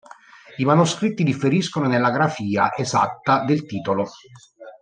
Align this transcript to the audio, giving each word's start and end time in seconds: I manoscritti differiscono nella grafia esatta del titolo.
I 0.57 0.65
manoscritti 0.65 1.21
differiscono 1.23 1.87
nella 1.87 2.09
grafia 2.09 2.73
esatta 2.75 3.45
del 3.45 3.67
titolo. 3.67 4.09